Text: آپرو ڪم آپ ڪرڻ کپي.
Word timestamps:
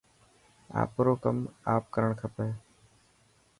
آپرو 0.81 1.13
ڪم 1.23 1.37
آپ 1.75 1.83
ڪرڻ 1.93 2.11
کپي. 2.21 2.49